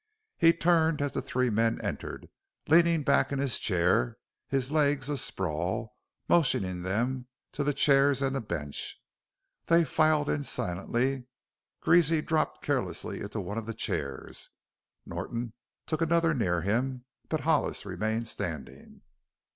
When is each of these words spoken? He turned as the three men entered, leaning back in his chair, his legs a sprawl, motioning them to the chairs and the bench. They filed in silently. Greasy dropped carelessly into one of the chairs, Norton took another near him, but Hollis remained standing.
He 0.39 0.51
turned 0.51 0.99
as 0.99 1.11
the 1.11 1.21
three 1.21 1.51
men 1.51 1.79
entered, 1.79 2.27
leaning 2.67 3.03
back 3.03 3.31
in 3.31 3.37
his 3.37 3.59
chair, 3.59 4.17
his 4.47 4.71
legs 4.71 5.09
a 5.09 5.15
sprawl, 5.15 5.95
motioning 6.27 6.81
them 6.81 7.27
to 7.51 7.63
the 7.63 7.71
chairs 7.71 8.23
and 8.23 8.35
the 8.35 8.41
bench. 8.41 8.99
They 9.67 9.83
filed 9.85 10.27
in 10.27 10.41
silently. 10.41 11.27
Greasy 11.81 12.19
dropped 12.23 12.63
carelessly 12.63 13.21
into 13.21 13.39
one 13.39 13.59
of 13.59 13.67
the 13.67 13.75
chairs, 13.75 14.49
Norton 15.05 15.53
took 15.85 16.01
another 16.01 16.33
near 16.33 16.61
him, 16.61 17.05
but 17.29 17.41
Hollis 17.41 17.85
remained 17.85 18.27
standing. 18.27 19.03